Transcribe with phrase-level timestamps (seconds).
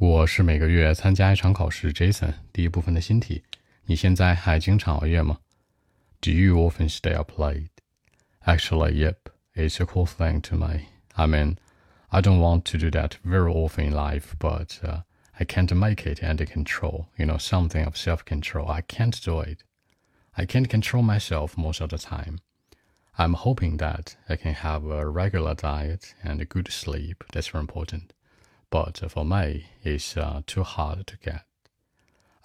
[0.00, 2.32] 我是每个月参加一场考试，Jason。
[2.52, 3.42] 第一部分的新题，
[3.86, 5.40] 你现在还经常熬夜吗？
[6.20, 7.70] Do you often stay up late?
[8.44, 9.16] Actually, yep.
[9.56, 10.82] It's a cool thing to me.
[11.16, 11.56] I mean,
[12.10, 16.06] I don't want to do that very often in life, but uh, I can't make
[16.06, 17.08] it under control.
[17.16, 18.68] You know, something of self-control.
[18.70, 19.64] I can't do it.
[20.36, 22.38] I can't control myself most of the time.
[23.18, 27.24] I'm hoping that I can have a regular diet and a good sleep.
[27.32, 28.12] That's very important
[28.69, 31.45] but for me, it's uh, too hard to get.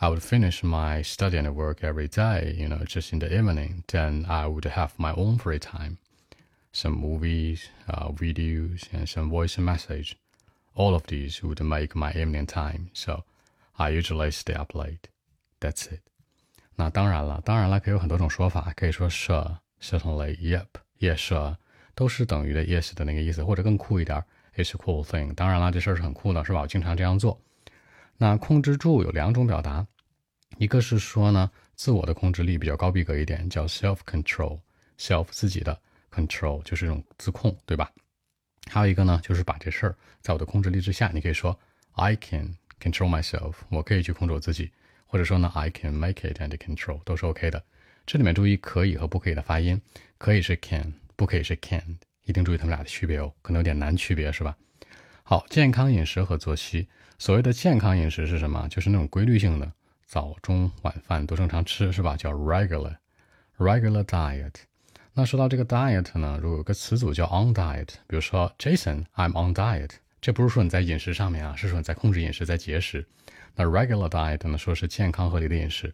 [0.00, 3.82] I would finish my study and work every day, you know, just in the evening.
[3.88, 5.98] Then I would have my own free time,
[6.70, 10.16] some movies, uh, videos, and some voice message.
[10.74, 13.24] All of these would make my evening time, so
[13.76, 15.08] I usually stay up late.
[15.60, 16.02] That's it.
[16.76, 20.66] 那当然了，当然了，可以有很多种说法，可以说 sure, certainly, yep,
[21.00, 21.56] yes, sure，
[21.96, 24.22] 都是等于的 yes 的那个意思，或者更酷一点
[24.55, 25.33] It's a cool thing。
[25.33, 26.61] 当然了，这事儿是很酷的，是吧？
[26.61, 27.41] 我经常这样做。
[28.17, 29.85] 那控制住有两种表达，
[30.57, 35.81] 一个是说呢，自我的控制力比较高逼格一点，叫 self control，self 自己的
[36.11, 37.91] control 就是这种自控，对吧？
[38.69, 41.09] 还有一个呢，就是把这事儿在我的控制力之下。
[41.13, 41.59] 你可以说
[41.93, 44.71] I can control myself，我可以去控制我自己，
[45.07, 47.63] 或者说呢 I can make it and control 都是 OK 的。
[48.05, 49.81] 这里面注意可以和不可以的发音，
[50.17, 51.97] 可以是 can，不可以是 can't。
[52.25, 54.55] 一定注意它们俩的区别哦，可能有点难区别，是吧？
[55.23, 56.87] 好，健康饮食和作息。
[57.17, 58.67] 所谓的健康饮食是什么？
[58.69, 59.71] 就是那种规律性的，
[60.05, 62.17] 早中晚饭都正常吃，是吧？
[62.17, 62.95] 叫 regular
[63.57, 64.53] regular diet。
[65.13, 73.05] 那说到这个 diet 呢，如果有个词组叫 on diet，比如说 Jason，I'm on diet，这不是说你在饮食上面啊，是说你在控制饮食，在节食。
[73.55, 75.93] 那 regular diet 呢，说是健康合理的饮食。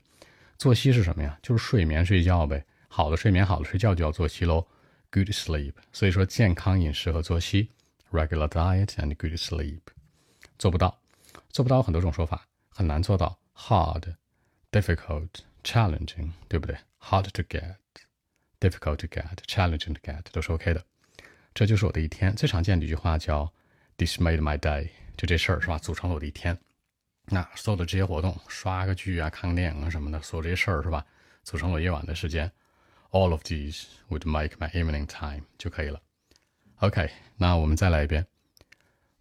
[0.58, 1.38] 作息是什么呀？
[1.44, 2.64] 就是睡眠睡觉呗。
[2.88, 4.66] 好的睡眠，好的睡觉就要作息喽。
[5.12, 7.72] Good sleep，所以说健康饮食和作息
[8.12, 9.82] ，regular diet and good sleep，
[10.58, 11.00] 做不到，
[11.50, 14.16] 做不到很多种说法，很难做到，hard、
[14.72, 15.30] difficult、
[15.64, 17.76] challenging，对不对？hard to get、
[18.60, 20.84] difficult to get、challenging to get 都是 OK 的。
[21.54, 23.52] 这就是我的一天，最常见的一句话叫
[23.98, 25.78] "This made my day"，就这事儿是吧？
[25.80, 26.58] 组成了我的一天。
[27.26, 31.06] 那所有的这些活动，刷个剧啊、看个电影啊什么的，所有这些事儿是吧？
[31.44, 32.52] 组成了夜晚的时间。
[33.11, 36.01] all of these would make my evening time 就可以了。
[36.81, 38.27] OK，那我们再来一遍。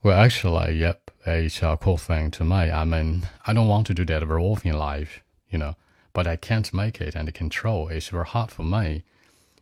[0.01, 2.69] Well, actually, yep, it's a cool thing to me.
[2.69, 5.75] I mean, I don't want to do that very often in life, you know,
[6.11, 9.03] but I can't make it and control it's very hard for me.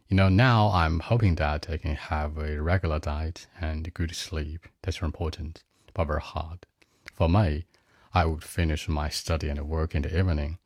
[0.07, 4.67] You know, now I'm hoping that I can have a regular diet and good sleep.
[4.81, 5.63] That's very important,
[5.93, 6.65] but very hard.
[7.13, 7.65] For me,
[8.13, 10.57] I would finish my study and work in the evening.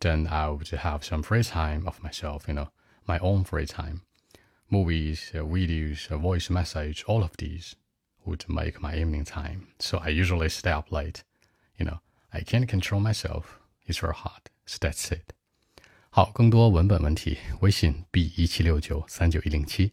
[0.00, 2.68] Then I would have some free time of myself, you know,
[3.08, 4.02] my own free time.
[4.70, 7.76] Movies, uh, videos, uh, voice message, all of these
[8.24, 9.68] would make my evening time.
[9.78, 11.22] So I usually stay up late.
[11.78, 12.00] You know,
[12.32, 13.58] I can't control myself.
[13.86, 14.50] It's very hard.
[14.66, 15.34] So that's it.
[16.10, 19.92] 好，更多文本问题，微信 b 一七六九三九一零七。